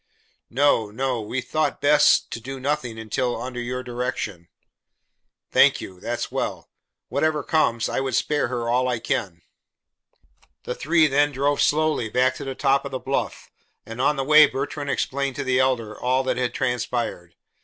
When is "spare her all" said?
8.15-8.87